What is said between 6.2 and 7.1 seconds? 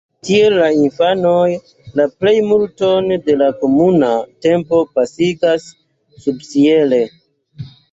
subĉiele.